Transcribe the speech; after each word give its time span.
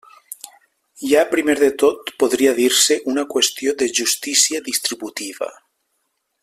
Hi 1.07 1.11
ha 1.17 1.25
primer 1.33 1.55
de 1.59 1.69
tot, 1.83 2.09
podria 2.23 2.55
dir-se, 2.61 2.99
una 3.13 3.27
qüestió 3.37 3.77
de 3.83 3.91
justícia 4.01 4.67
distributiva. 4.73 5.55